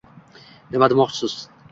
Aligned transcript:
Nima 0.75 0.89
demoqchisiz? 0.93 1.35